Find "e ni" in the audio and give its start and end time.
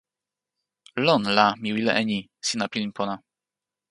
2.01-2.19